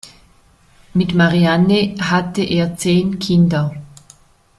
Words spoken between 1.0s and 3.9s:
Marianne hatte er zehn Kinder.